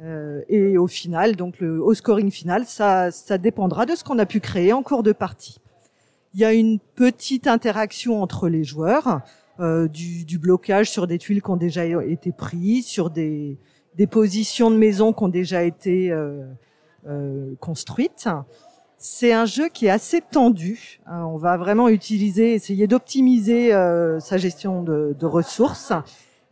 [0.00, 4.18] Euh, et au final, donc le au scoring final, ça, ça dépendra de ce qu'on
[4.18, 5.58] a pu créer en cours de partie.
[6.34, 9.20] Il y a une petite interaction entre les joueurs,
[9.60, 13.58] euh, du, du blocage sur des tuiles qui ont déjà été prises, sur des,
[13.96, 16.42] des positions de maisons qui ont déjà été euh,
[17.06, 18.28] euh, construites.
[18.96, 21.00] C'est un jeu qui est assez tendu.
[21.06, 21.24] hein.
[21.26, 25.92] on va vraiment utiliser, essayer d'optimiser euh, sa gestion de, de ressources.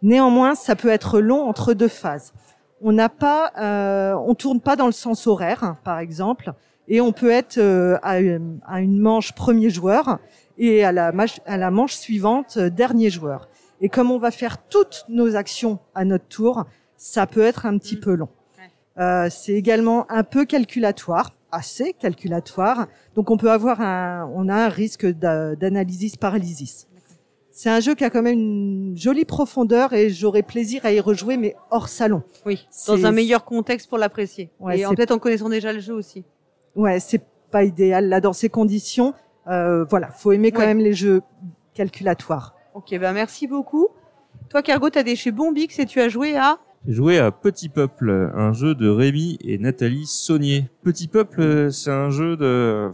[0.03, 2.33] Néanmoins, ça peut être long entre deux phases.
[2.81, 6.53] On n'a pas, euh, on tourne pas dans le sens horaire, hein, par exemple,
[6.89, 10.19] et on peut être euh, à, une, à une manche premier joueur
[10.59, 13.49] et à la, mach- à la manche suivante euh, dernier joueur.
[13.83, 16.65] Et comme on va faire toutes nos actions à notre tour,
[16.97, 18.01] ça peut être un petit Mm.
[18.01, 18.29] peu long.
[18.99, 22.87] Euh, c'est également un peu calculatoire, assez calculatoire.
[23.15, 26.89] Donc on peut avoir un, on a un risque d'a- d'analysis paralysis.
[27.63, 30.99] C'est un jeu qui a quand même une jolie profondeur et j'aurais plaisir à y
[31.01, 32.23] rejouer, mais hors salon.
[32.47, 34.51] Oui, dans un meilleur contexte pour l'apprécier.
[34.61, 36.25] Ouais, et peut-être en connaissant déjà le jeu aussi.
[36.75, 37.21] Ouais, c'est
[37.51, 39.13] pas idéal là dans ces conditions.
[39.47, 40.69] Euh, voilà, faut aimer quand Ouais.
[40.69, 41.21] même les jeux
[41.75, 42.55] calculatoires.
[42.73, 43.89] Ok, ben merci beaucoup.
[44.49, 47.69] Toi, Cargo, t'as des chez Bombix et tu as joué à J'ai joué à Petit
[47.69, 50.71] Peuple, un jeu de Rémi et Nathalie Saunier.
[50.83, 52.91] Petit Peuple, c'est un jeu de,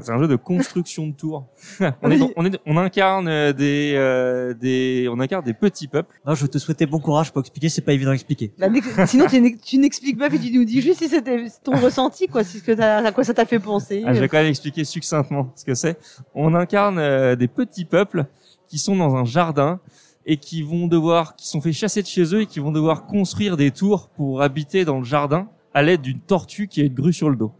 [0.00, 1.46] c'est un jeu de construction de tours.
[2.02, 6.18] on, est on, est, on incarne des, euh, des, on incarne des petits peuples.
[6.26, 8.54] Non, je te souhaitais bon courage pour expliquer, c'est pas évident à expliquer.
[8.58, 8.68] Bah,
[9.06, 12.28] Sinon, tu n'ex- tu n'expliques pas, puis tu nous dis juste si c'était ton ressenti,
[12.28, 14.02] quoi, si ce que t'as- à quoi ça t'a fait penser.
[14.06, 15.98] Ah, je vais quand même expliquer succinctement ce que c'est.
[16.34, 18.24] On incarne euh, des petits peuples
[18.66, 19.78] qui sont dans un jardin
[20.26, 23.06] et qui vont devoir, qui sont fait chasser de chez eux et qui vont devoir
[23.06, 26.94] construire des tours pour habiter dans le jardin à l'aide d'une tortue qui a une
[26.94, 27.52] grue sur le dos.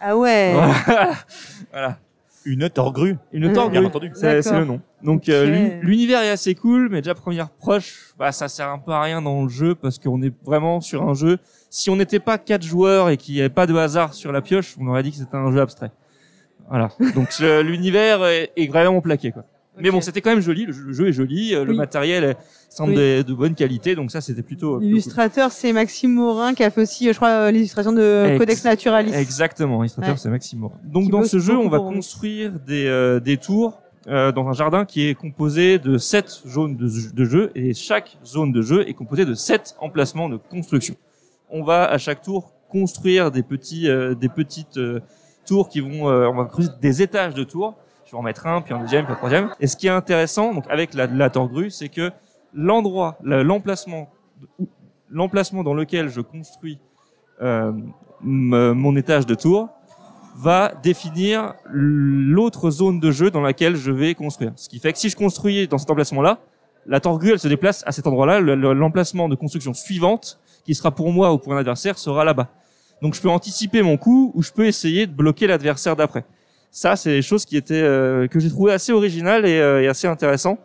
[0.00, 0.54] Ah ouais.
[0.86, 1.14] Voilà.
[1.72, 1.98] voilà.
[2.46, 3.16] Une torgrue.
[3.32, 3.52] Une Ouais.
[3.54, 4.10] torgrue, Bien entendu.
[4.14, 4.80] c'est c'est le nom.
[5.02, 8.92] Donc euh, l'univers est assez cool, mais déjà première proche, bah ça sert un peu
[8.92, 11.38] à rien dans le jeu parce qu'on est vraiment sur un jeu.
[11.70, 14.42] Si on n'était pas quatre joueurs et qu'il n'y avait pas de hasard sur la
[14.42, 15.90] pioche, on aurait dit que c'était un jeu abstrait.
[16.68, 16.90] Voilà.
[17.14, 19.44] Donc l'univers est, est vraiment plaqué quoi.
[19.78, 20.66] Mais bon, c'était quand même joli.
[20.66, 22.36] Le jeu, le jeu est joli, euh, le matériel est-
[22.68, 22.96] semble Oui.
[22.96, 24.74] de, de bonne qualité, donc ça c'était plutôt.
[24.76, 24.84] cool.
[24.84, 28.64] L'illustrateur, c'est Maxime Morin qui a fait aussi, je crois, euh, l'illustration de Ex- Codex
[28.64, 29.12] Naturalis.
[29.14, 30.18] Exactement, illustrateur Ouais.
[30.20, 30.76] c'est Maxime Morin.
[30.84, 34.52] Donc Qui dans ce jeu, on va construire des, euh, des tours euh, dans un
[34.52, 38.88] jardin qui est composé de sept zones de, de jeu et chaque zone de jeu
[38.88, 40.94] est composée de sept emplacements de construction.
[41.50, 45.00] On va à chaque tour construire des petits euh, des petites euh,
[45.46, 47.74] tours qui vont euh, on va construire des étages de tours.
[48.14, 49.50] Vais en mettre un, puis un deuxième, puis un troisième.
[49.58, 52.12] Et ce qui est intéressant, donc avec la, la torgrue, c'est que
[52.54, 54.08] l'endroit, la- l'emplacement,
[55.10, 56.78] l'emplacement dans lequel je construis
[57.42, 57.72] euh,
[58.20, 59.68] mon étage de tour
[60.36, 64.52] va définir l'autre zone de jeu dans laquelle je vais construire.
[64.54, 66.38] Ce qui fait que si je construis dans cet emplacement-là,
[66.86, 68.38] la torgrue, elle se déplace à cet endroit-là.
[68.38, 72.24] Le- le- L'emplacement de construction suivante, qui sera pour moi ou pour un adversaire, sera
[72.24, 72.46] là-bas.
[73.02, 76.24] Donc je peux anticiper mon coup ou je peux essayer de bloquer l'adversaire d'après.
[76.76, 79.86] Ça, c'est des choses qui étaient euh, que j'ai trouvé assez originales et, euh, et
[79.86, 80.58] assez intéressant.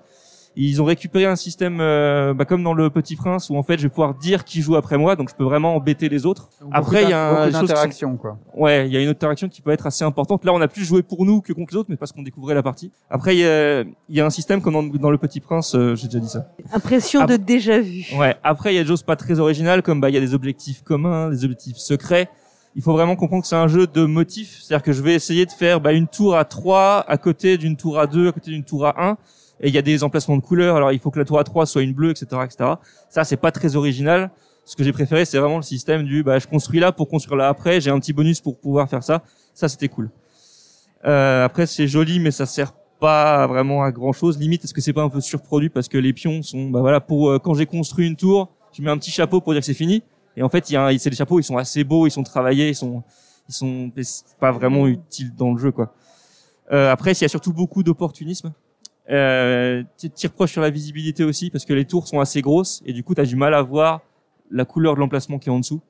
[0.55, 3.77] Ils ont récupéré un système euh, bah, comme dans le Petit Prince où en fait
[3.77, 6.49] je vais pouvoir dire qui joue après moi, donc je peux vraiment embêter les autres.
[6.59, 8.39] Donc, Après, il y a beaucoup un- des choses qui sont- d'interaction, quoi.
[8.55, 10.43] Ouais, il y a une interaction qui peut être assez importante.
[10.45, 12.55] Là, on a plus joué pour nous que contre les autres, mais parce qu'on découvrait
[12.55, 12.91] la partie.
[13.11, 15.75] Après, il y a, il y a un système comme dans, dans le Petit Prince,
[15.75, 16.47] euh, j'ai déjà dit ça.
[16.73, 18.05] Impression de déjà vu.
[18.17, 18.35] Ouais.
[18.43, 20.33] Après, il y a des choses pas très originales, comme bah il y a des
[20.33, 22.27] objectifs communs, des objectifs secrets.
[22.75, 25.45] Il faut vraiment comprendre que c'est un jeu de motifs, c'est-à-dire que je vais essayer
[25.45, 28.51] de faire bah, une tour à 3 à côté d'une tour à 2, à côté
[28.51, 29.17] d'une tour à 1
[29.61, 30.75] et il y a des emplacements de couleurs.
[30.75, 32.71] Alors il faut que la tour à 3 soit une bleue, etc., etc.
[33.09, 34.31] Ça c'est pas très original.
[34.65, 37.37] Ce que j'ai préféré, c'est vraiment le système du bah je construis là pour construire
[37.37, 37.81] là après.
[37.81, 39.23] J'ai un petit bonus pour pouvoir faire ça.
[39.53, 40.11] Ça c'était cool.
[41.05, 44.37] Euh, après c'est joli, mais ça sert pas vraiment à grand chose.
[44.37, 46.99] Limite, est-ce que c'est pas un peu surproduit parce que les pions sont bah voilà
[46.99, 49.65] pour euh, quand j'ai construit une tour, je mets un petit chapeau pour dire que
[49.65, 50.03] c'est fini.
[50.39, 52.11] Et en fait, il y a un- c'est les chapeaux, ils sont assez beaux, ils
[52.11, 53.03] sont travaillés, ils sont
[53.49, 53.91] ils sont
[54.39, 55.93] pas vraiment utiles dans le jeu quoi.
[56.71, 58.53] Euh, après, il y a surtout beaucoup d'opportunisme.
[59.09, 62.81] Euh, tu tires proche sur la visibilité aussi parce que les tours sont assez grosses
[62.85, 64.01] et du coup, tu as du mal à voir
[64.51, 65.81] la couleur de l'emplacement qui est en dessous.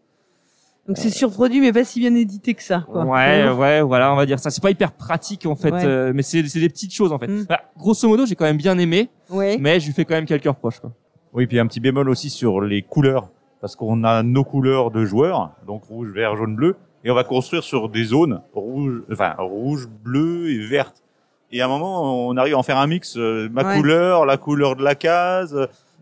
[0.87, 2.85] Donc c'est surproduit, mais pas si bien édité que ça.
[2.89, 3.03] Quoi.
[3.05, 4.49] Ouais, ouais, voilà, on va dire ça.
[4.49, 5.85] C'est pas hyper pratique en fait, Ouais.
[5.85, 7.27] euh, mais c'est c'est des petites choses en fait.
[7.27, 7.45] Mm.
[7.47, 9.57] Bah, grosso modo, j'ai quand même bien aimé, Ouais.
[9.59, 10.91] mais je lui fais quand même quelques reproches quoi.
[11.33, 13.29] Oui, puis un petit bémol aussi sur les couleurs.
[13.61, 17.23] Parce qu'on a nos couleurs de joueurs, donc rouge, vert, jaune, bleu, et on va
[17.23, 21.03] construire sur des zones rouge, enfin rouge, bleu et verte.
[21.51, 23.75] Et à un moment, on arrive à en faire un mix, euh, ma Ouais.
[23.77, 25.53] couleur, la couleur de la case.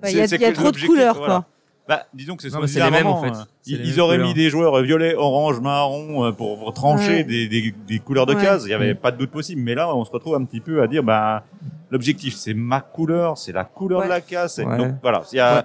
[0.01, 1.33] Bah, Il C'est- y a, y a trop de couleurs, voilà.
[1.35, 1.45] quoi.
[1.87, 3.33] Bah, disons que c'est ce les mêmes, en fait.
[3.61, 4.27] C'est Ils, auraient couleurs.
[4.27, 7.23] mis des joueurs violet, orange, marron euh, pour trancher Ouais.
[7.23, 8.41] des, des, des couleurs de Ouais.
[8.41, 8.63] cases.
[8.65, 9.61] Il y avait pas de doute possible.
[9.61, 11.43] Mais là, on se retrouve un petit peu à dire, bah,
[11.89, 14.05] l'objectif, c'est ma couleur, c'est la couleur Ouais.
[14.07, 14.57] de la case.
[14.59, 15.63] Donc voilà, il y a,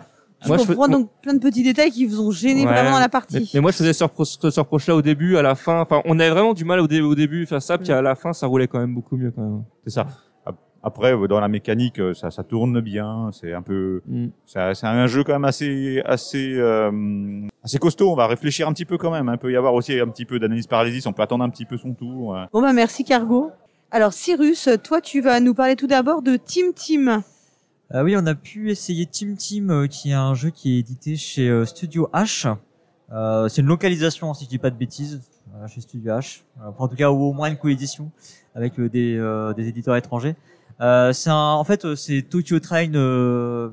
[0.48, 2.72] Moi, je comprends fais- donc plein de petits détails qui vous ont gêné Ouais.
[2.72, 3.50] vraiment dans la partie.
[3.54, 5.80] mais moi, je faisais ce repro- ce reproche-là au début, à la fin.
[5.80, 8.14] Enfin, on avait vraiment du mal au, dé- au début faire ça, puis à la
[8.14, 9.62] fin, ça roulait quand même beaucoup mieux quand même.
[9.84, 10.06] c'est ça.
[10.46, 13.30] Ap- Après, dans la mécanique, euh, ça, ça tourne bien.
[13.32, 14.26] C'est un peu, Mm.
[14.46, 16.90] c'est un jeu quand même assez, assez, euh,
[17.62, 18.10] assez costaud.
[18.10, 19.30] On va réfléchir un petit peu quand même.
[19.32, 21.06] Il peut y avoir aussi un petit peu d'analyse paralysis.
[21.06, 22.36] On peut attendre un petit peu son tour.
[22.52, 23.50] Bon bah merci Cargo.
[23.92, 27.22] Alors Cyrus, toi tu vas nous parler tout d'abord de Team Team.
[27.94, 30.78] Euh, oui, on a pu essayer Team Team, euh, qui est un jeu qui est
[30.78, 32.56] édité chez euh, Studio H.
[33.12, 35.20] Euh, c'est une localisation, si je dis pas de bêtises,
[35.68, 36.40] chez Studio H.
[36.78, 38.10] En tout cas, ou au moins une coédition
[38.54, 40.36] avec des, euh, des éditeurs étrangers.
[40.80, 43.70] Euh, c'est un, en fait, c'est Tokyo Train euh,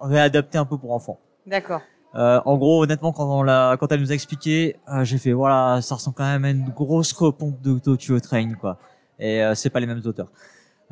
[0.00, 1.20] réadapté un peu pour enfants.
[1.46, 1.82] D'accord.
[2.16, 5.32] Euh, en gros, honnêtement, quand on l'a, quand elle nous a expliqué, euh, j'ai fait
[5.32, 8.78] voilà, ça ressemble quand même à une grosse repompe de Tokyo Train, quoi.
[9.20, 10.28] Et euh, c'est pas les mêmes auteurs.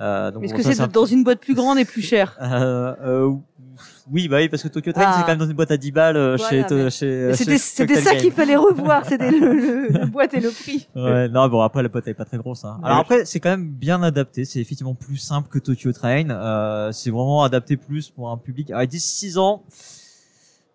[0.01, 2.95] Euh, donc Est-ce que c'est un dans une boîte plus grande et plus chère euh,
[3.05, 3.33] euh,
[4.13, 5.15] oui, bah oui, parce que Tokyo Train, Ah.
[5.17, 7.33] c'est quand même dans une boîte à 10 balles euh, Voilà, chez, mais- chez, euh,
[7.35, 10.89] C'était chez c'était ça qu'il fallait revoir, c'était le, le, le boîte et le prix.
[10.97, 12.79] Ouais, non, bon, après, la boîte elle est pas très grosse, hein.
[12.83, 14.45] Alors après, c'est quand même bien adapté.
[14.45, 16.29] C'est effectivement plus simple que Tokyo Train.
[16.31, 18.71] Euh, c'est vraiment adapté plus pour un public.
[18.71, 19.63] Alors, 10-6 ans.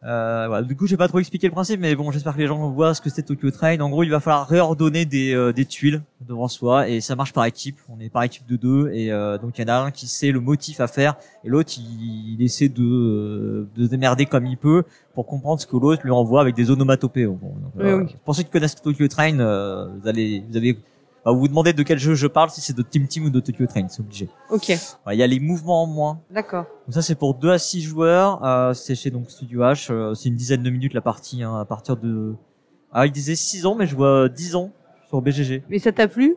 [0.03, 0.63] Euh, voilà.
[0.65, 2.93] Du coup, j'ai pas trop expliqué le principe, mais bon, j'espère que les gens voient
[2.93, 3.79] ce que c'est Tokyo Train.
[3.79, 7.33] En gros, il va falloir réordonner des, euh, des tuiles devant soi, et ça marche
[7.33, 7.77] par équipe.
[7.89, 10.07] On est par équipe de deux, et euh, donc il y en a un qui
[10.07, 14.25] sait le motif à faire, et l'autre il, il essaie de, euh, de se démerder
[14.25, 14.83] comme il peut
[15.13, 17.25] pour comprendre ce que l'autre lui envoie avec des onomatopées.
[17.25, 18.15] Bon, donc, Oui, oui.
[18.25, 20.73] Pour ceux qui connaissent Tokyo Train, euh, vous allez, vous avez,
[21.23, 23.29] bah, vous vous demandez de quel jeu je parle, si c'est de Team Team ou
[23.29, 24.27] de Tokyo Train, c'est obligé.
[24.49, 26.19] Ok, Il y a les mouvements en moins.
[26.31, 26.65] d'accord.
[26.85, 30.13] Donc ça c'est pour 2 à 6 joueurs, euh, c'est chez donc Studio H, euh,
[30.13, 32.33] c'est une dizaine de minutes la partie hein, à partir de
[32.91, 34.71] Ah, il disait 6 ans mais je vois 10 ans
[35.21, 35.63] BGG.
[35.69, 36.36] Mais ça t'a plu?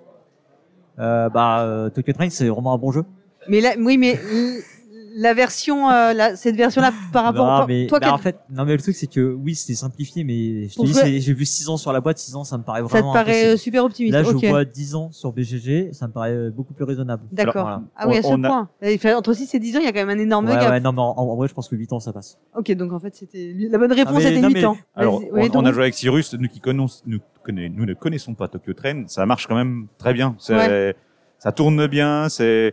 [0.98, 3.04] Euh, bah euh, Tokyo Train c'est vraiment un bon jeu.
[3.48, 4.18] Mais là, oui, mais
[5.20, 8.64] la version, euh, la, cette version-là par rapport, non, mais toi, bah, en fait, non
[8.64, 11.68] mais le truc c'est que oui, c'était simplifié mais je te dis j'ai vu 6
[11.68, 13.58] ans sur la boîte, 6 ans ça me paraît ça te vraiment paraît euh, impossible.
[13.58, 14.12] super optimiste.
[14.14, 17.24] Là, je vois 10 ans sur BGG, ça me paraît euh, beaucoup plus raisonnable.
[17.32, 17.62] d'accord.
[17.62, 17.82] Voilà.
[17.96, 18.68] Ah oui, à ce On point.
[19.16, 20.70] Entre 6 et 10 ans, il y a quand même un énorme Ouais, gap.
[20.70, 22.38] ouais, non mais en, en vrai, je pense que 8 ans ça passe.
[22.56, 24.76] Ok, donc en fait, c'était la bonne réponse, Ah, mais- c'était non, 8 mais- ans.
[24.94, 27.86] Alors, Vas-y, on, ouais, on a joué avec Cyrus, nous qui connaissons, nous, connais- nous
[27.86, 30.36] ne connaissons pas Tokyo Train, ça marche quand même très bien.
[30.48, 30.94] Ouais.
[31.40, 32.72] ça tourne bien, c'est,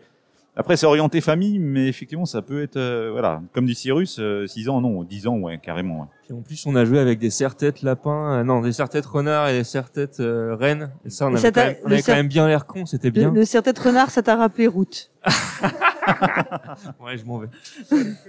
[0.55, 4.69] après c'est orienté famille, mais effectivement ça peut être, euh, voilà, comme dit Cyrus, 6
[4.69, 6.01] ans, non, 10 ans, ouais, carrément.
[6.01, 6.05] ouais.
[6.23, 9.47] Puis en plus, on a joué avec des serre-têtes lapins, euh, non, des serre-têtes renards
[9.49, 10.89] et des serre-têtes euh, rennes.
[11.05, 12.65] Et ça, on Et avait, quand même, on le avait quand serre- même bien l'air
[12.65, 13.31] con, c'était Le, bien.
[13.31, 15.11] le serre-tête renard, ça t'a rappelé route.
[17.03, 17.47] Ouais, je m'en vais.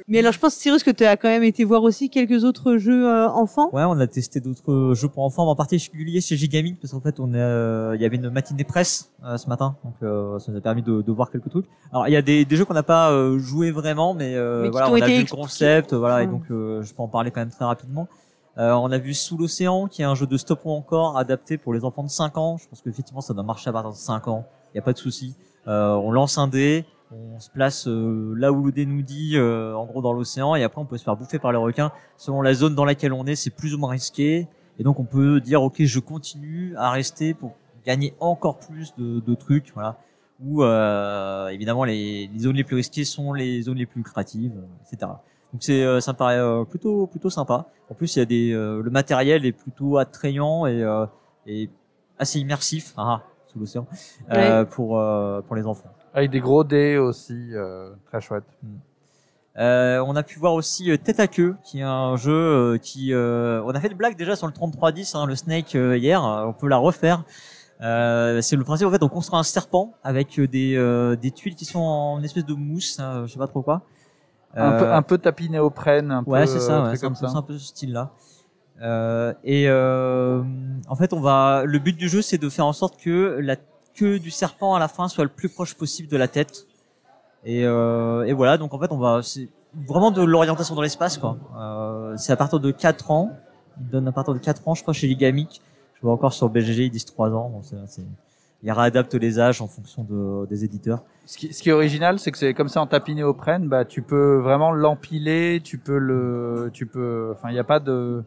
[0.09, 2.77] Mais alors, je pense, Cyrus, que tu as quand même été voir aussi quelques autres
[2.77, 3.71] jeux euh, enfants.
[3.73, 7.21] Ouais, on a testé d'autres jeux pour enfants, en particulier chez Gigaming, parce qu'en fait,
[7.21, 10.53] on est, euh, il y avait une matinée presse euh, ce matin, donc euh, ça
[10.53, 11.67] nous a permis de, de voir quelques trucs.
[11.93, 14.63] Alors, il y a des, des jeux qu'on n'a pas euh, joué vraiment, mais, euh,
[14.63, 17.03] Mais qui voilà, on a été vu le concept, voilà, et donc euh, je peux
[17.03, 18.09] en parler quand même très rapidement.
[18.59, 21.59] Euh, on a vu Sous l'océan, qui est un jeu de stop ou encore adapté
[21.59, 22.57] pour les enfants de 5 ans.
[22.57, 24.47] Je pense qu'effectivement, ça doit marcher à partir de 5 ans.
[24.73, 25.35] Il n'y a pas de souci.
[25.69, 29.37] Euh, on lance un dé, on se place euh, là où le dé nous dit,
[29.37, 31.93] euh, en gros dans l'océan, et après on peut se faire bouffer par les requins.
[32.17, 34.49] Selon la zone dans laquelle on est, c'est plus ou moins risqué.
[34.79, 39.21] Et donc on peut dire, ok, je continue à rester pour gagner encore plus de,
[39.21, 39.97] de trucs, voilà.
[40.45, 44.53] Ou euh, évidemment les, les zones les plus risquées sont les zones les plus lucratives,
[44.83, 45.13] etc.
[45.53, 47.67] Donc c'est, ça me paraît plutôt plutôt sympa.
[47.89, 50.85] En plus il y a des, le matériel est plutôt attrayant et,
[51.47, 51.71] et
[52.19, 53.23] assez immersif, ah,
[53.57, 53.87] sous l'océan,
[54.33, 55.88] euh, pour euh, pour les enfants.
[56.14, 58.45] Avec des gros dés aussi, euh, très chouette.
[59.59, 62.79] Euh, on a pu voir aussi euh, Tête à queue, qui est un jeu euh,
[62.79, 63.14] qui...
[63.14, 66.23] euh, on a fait de blague déjà sur le 3310, hein, le Snake euh, hier,
[66.23, 67.25] on peut la refaire.
[67.81, 71.55] Euh, c'est le principe, en fait, on construit un serpent avec des, euh, des tuiles
[71.55, 73.83] qui sont en espèce de mousse, hein, je sais pas trop quoi.
[74.55, 77.09] Un, peu, un peu tapis néoprène, un Ouais, peu, c'est ça, ouais, truc c'est un,
[77.09, 77.29] comme ça.
[77.29, 78.11] c'est un peu ce style-là.
[78.11, 78.36] Euh,
[78.81, 80.43] et euh,
[80.89, 81.65] en fait, on va.
[81.65, 83.57] Le but du jeu, c'est de faire en sorte que la
[83.95, 86.67] queue du serpent à la fin soit le plus proche possible de la tête.
[87.45, 89.23] Et, euh, et voilà, donc en fait, on va.
[89.23, 89.49] C'est
[89.87, 91.39] vraiment de l'orientation dans l'espace, quoi.
[91.57, 93.31] Euh, c'est à partir de 4 ans.
[93.81, 95.62] Ils donnent à partir de 4 ans, je crois, chez Ligamic.
[95.95, 97.49] Je vois encore sur BGG, ils disent 3 ans.
[97.51, 98.03] Bon, c'est,
[98.62, 101.03] ils réadaptent les âges en fonction de, des éditeurs.
[101.27, 104.37] Ce qui, est original, c'est que c'est comme ça en tapis néoprène, bah tu peux
[104.37, 108.23] vraiment l'empiler, tu peux le, tu peux, enfin il n'y a pas de,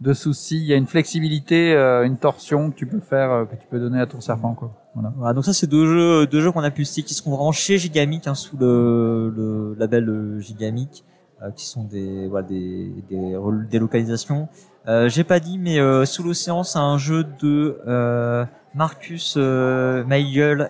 [0.00, 0.58] de soucis.
[0.58, 3.66] Il y a une flexibilité, euh, une torsion que tu peux faire, euh, que tu
[3.70, 4.72] peux donner à ton serpent, quoi.
[4.94, 5.12] Voilà.
[5.16, 7.50] Voilà, donc ça c'est deux jeux, deux jeux qu'on a pu citer qui seront vraiment
[7.52, 11.04] chez Gigamic hein, sous le, le label euh, Gigamic,
[11.42, 13.36] euh, qui sont des voilà des des,
[13.70, 14.48] des localisations.
[14.86, 17.76] Euh, J'ai pas dit, mais euh, sous l'océan c'est un jeu de
[18.74, 20.04] Marcus euh,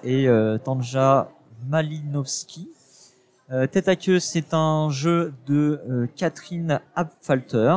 [0.05, 0.29] et
[0.65, 1.29] Tanja
[1.69, 2.69] Malinowski.
[3.51, 7.77] Euh, Tête à queue c'est un jeu de Catherine Abfalter.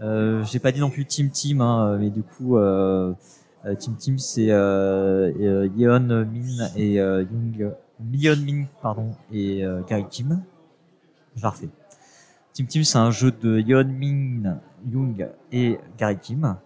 [0.00, 2.56] Euh, J'ai pas dit non plus Team Team, hein, mais du coup.
[2.56, 3.12] Euh,
[3.66, 7.72] euh, Team Team, c'est euh, euh, Yeon Min et Young,
[8.12, 10.42] Yeon Min, pardon, et Gary Kim.
[11.34, 11.70] Je la refais.
[12.52, 16.56] Team Team, c'est un jeu de Yeon Min, Young et Gary Kim.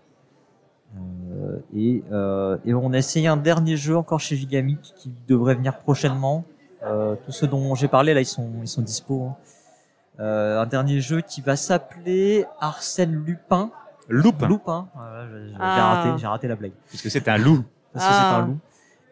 [1.77, 2.03] Et,
[2.65, 6.45] et on a essayé un dernier jeu encore chez Gigamic qui devrait venir prochainement.
[7.25, 9.23] Tous ceux dont j'ai parlé là, ils sont ils sont dispo.
[9.27, 9.37] hein.
[10.21, 13.71] Euh, un dernier jeu qui va s'appeler Arsène Lupin.
[14.09, 14.49] Lupin.
[14.49, 14.89] Lupin.
[15.31, 15.95] J'ai Ah.
[16.05, 17.63] raté, j'ai raté la blague Puisque c'est un loup.
[17.93, 18.29] parce que Ah.
[18.37, 18.59] c'est un loup.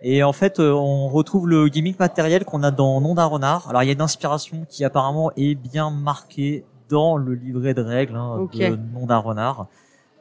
[0.02, 3.68] Et en fait, euh, on retrouve le gimmick matériel qu'on a dans Nom d'un renard.
[3.68, 7.82] Alors, il y a une inspiration qui apparemment est bien marquée dans le livret de
[7.82, 9.66] règles hein, de Nom d'un renard.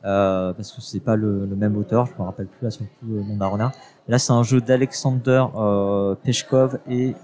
[0.06, 2.84] Euh, parce que c'est pas le, le même auteur, je me rappelle plus là sur
[2.84, 3.71] le coup euh, Nom d'un renard.
[4.08, 7.15] Là, c'est un jeu d'Alexander euh, Peshkov et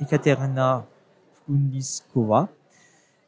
[0.00, 0.84] Ekaterina
[1.46, 2.48] Funiskova.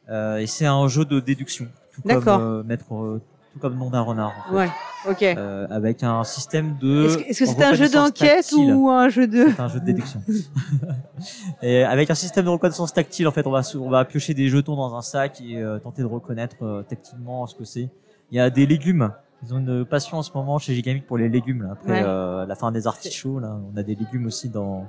[0.09, 2.39] Euh, et c'est un jeu de déduction, tout comme D'accord.
[2.39, 3.21] euh, mettre, euh,
[3.53, 4.33] tout comme Nom d'un renard.
[4.47, 4.55] en fait.
[4.57, 4.69] Ouais.
[5.09, 5.21] Ok.
[5.23, 7.05] Euh, avec un système de.
[7.05, 8.73] Est-ce que est-ce que c'est un jeu d'enquête tactile.
[8.73, 10.21] ou un jeu de C'est un jeu de déduction.
[11.61, 14.47] et avec un système de reconnaissance tactile, en fait, on va on va piocher des
[14.49, 17.89] jetons dans un sac et euh, tenter de reconnaître euh, tactilement ce que c'est.
[18.31, 19.11] Il y a des légumes.
[19.45, 21.63] Ils ont une passion en ce moment chez Gigamic pour les légumes.
[21.63, 21.69] Là.
[21.73, 22.03] Après Ouais.
[22.05, 24.87] euh, la fin des artichauts, là, on a des légumes aussi dans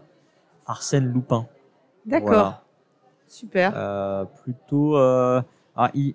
[0.66, 1.46] Arsène Lupin.
[2.06, 2.28] D'accord.
[2.28, 2.63] Voilà.
[3.26, 3.72] Super.
[3.74, 5.40] Euh, plutôt, euh,
[5.76, 6.14] ah, il,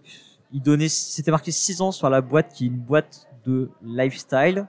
[0.52, 4.68] il donnait, c'était marqué 6 ans sur la boîte, qui est une boîte de lifestyle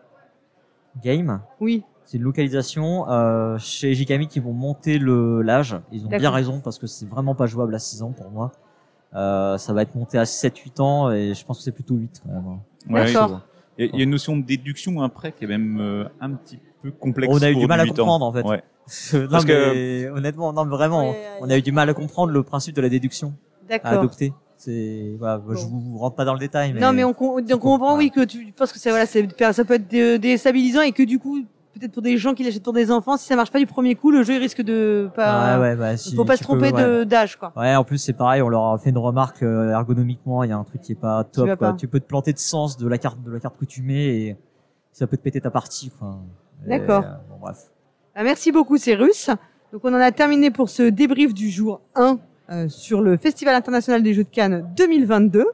[1.03, 1.41] game.
[1.61, 1.85] Oui.
[2.05, 5.77] C'est une localisation euh, chez Gigami qui vont monter le l'âge.
[5.93, 8.51] Ils ont bien raison parce que c'est vraiment pas jouable à 6 ans pour moi.
[9.15, 12.23] Euh, ça va être monté à 7-8 ans et je pense que c'est plutôt 8
[12.25, 12.45] quand même.
[12.49, 12.59] hein.
[12.93, 13.41] Ouais, D'accord.
[13.81, 16.05] Il y, a- il y a une notion de déduction après qui est même euh,
[16.21, 17.33] un petit peu complexe.
[17.35, 18.43] On a eu pour du mal à comprendre en fait.
[18.43, 18.63] Ouais.
[19.15, 22.33] non Parce mais honnêtement, non mais vraiment, Ouais, on a eu du mal à comprendre
[22.33, 23.33] le principe de la déduction
[23.83, 24.33] à adopter.
[24.59, 27.97] C'est, voilà, je vous rentre pas dans le détail, mais Non, mais on, on comprend,
[27.97, 31.03] oui, que tu penses que ça, voilà, c'est- ça peut être dé- déstabilisant et que
[31.03, 33.59] du coup, peut-être pour des gens qui l'achètent pour des enfants, si ça marche pas
[33.59, 35.59] du premier coup, le jeu il risque de pas.
[35.59, 37.07] Ouais, ouais, bah, si, faut pas se tromper ouais.
[37.07, 37.53] d'âge, quoi.
[37.57, 40.53] Ouais, en plus c'est pareil, on leur a fait une remarque euh, ergonomiquement, il y
[40.53, 41.55] a un truc qui est pas top.
[41.57, 41.73] pas.
[41.75, 44.07] Tu peux te planter de sens de la carte de la carte que tu mets
[44.07, 44.37] et
[44.93, 45.91] ça peut te péter ta partie.
[45.91, 46.19] quoi.
[46.67, 47.05] D'accord.
[47.05, 47.71] euh, bon, bref.
[48.15, 49.31] Ah, merci beaucoup, Cyrus.
[49.73, 52.19] Donc, on en a terminé pour ce débrief du jour 1
[52.51, 55.47] euh, sur le Festival international des jeux de Cannes 2022.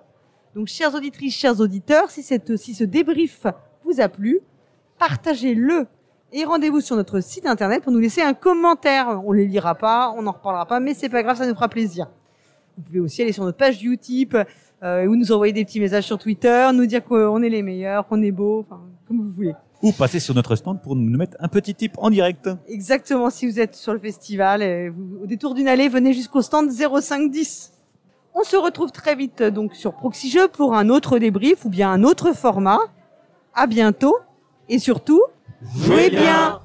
[0.55, 3.47] Donc, chères auditrices, chers auditeurs, si, cette, si ce débrief
[3.85, 4.41] vous a plu,
[4.99, 5.87] partagez-le
[6.39, 9.23] et rendez-vous sur notre site internet pour nous laisser un commentaire.
[9.25, 11.69] On les lira pas, on n'en reparlera pas, mais c'est pas grave, ça nous fera
[11.69, 12.09] plaisir.
[12.77, 14.37] Vous pouvez aussi aller sur notre page Utip
[14.83, 18.07] euh, ou nous envoyer des petits messages sur Twitter, nous dire qu'on est les meilleurs,
[18.07, 19.55] qu'on est beau, enfin, comme vous voulez.
[19.83, 22.51] Ou passer sur notre stand pour nous mettre un petit tip en direct.
[22.69, 26.43] Exactement, si vous êtes sur le festival, et vous- au détour d'une allée, venez jusqu'au
[26.43, 27.73] stand 0510.
[28.35, 31.71] On se retrouve très vite euh, donc sur Proxy Jeux pour un autre débrief ou
[31.71, 32.79] bien un autre format.
[33.55, 34.17] À bientôt
[34.69, 35.23] et surtout,
[35.75, 36.61] jouez bien.